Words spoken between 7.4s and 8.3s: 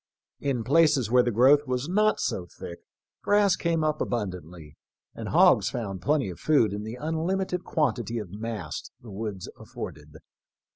quantity